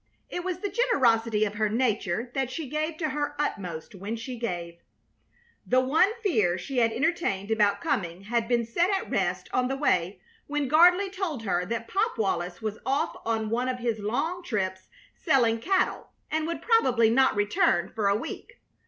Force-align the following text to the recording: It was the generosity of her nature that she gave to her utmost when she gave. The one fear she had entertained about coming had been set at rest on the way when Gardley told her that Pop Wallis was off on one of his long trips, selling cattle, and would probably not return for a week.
It 0.31 0.43
was 0.43 0.57
the 0.61 0.69
generosity 0.71 1.45
of 1.45 1.53
her 1.53 1.69
nature 1.69 2.31
that 2.33 2.49
she 2.49 2.67
gave 2.67 2.97
to 2.97 3.09
her 3.09 3.35
utmost 3.37 3.93
when 3.93 4.15
she 4.15 4.35
gave. 4.35 4.79
The 5.63 5.79
one 5.79 6.09
fear 6.23 6.57
she 6.57 6.79
had 6.79 6.91
entertained 6.91 7.51
about 7.51 7.81
coming 7.81 8.21
had 8.21 8.47
been 8.47 8.65
set 8.65 8.89
at 8.89 9.11
rest 9.11 9.47
on 9.53 9.67
the 9.67 9.75
way 9.75 10.19
when 10.47 10.67
Gardley 10.67 11.11
told 11.11 11.43
her 11.43 11.67
that 11.67 11.87
Pop 11.87 12.17
Wallis 12.17 12.63
was 12.63 12.79
off 12.83 13.15
on 13.25 13.51
one 13.51 13.69
of 13.69 13.77
his 13.77 13.99
long 13.99 14.41
trips, 14.41 14.87
selling 15.13 15.59
cattle, 15.59 16.09
and 16.31 16.47
would 16.47 16.63
probably 16.63 17.11
not 17.11 17.35
return 17.35 17.91
for 17.93 18.07
a 18.07 18.15
week. 18.17 18.59